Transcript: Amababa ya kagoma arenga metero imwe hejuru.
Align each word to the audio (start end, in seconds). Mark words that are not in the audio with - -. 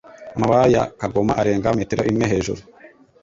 Amababa 0.35 0.65
ya 0.75 0.83
kagoma 0.99 1.33
arenga 1.41 1.77
metero 1.79 2.01
imwe 2.11 2.25
hejuru. 2.31 2.61